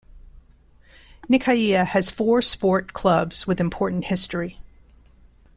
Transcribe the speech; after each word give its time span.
Nikaia 1.29 1.85
has 1.85 2.09
four 2.09 2.41
sport 2.41 2.91
clubs 2.91 3.45
with 3.45 3.59
important 3.59 4.05
history. 4.05 4.57